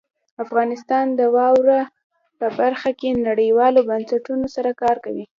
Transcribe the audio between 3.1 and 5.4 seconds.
نړیوالو بنسټونو سره کار کوي.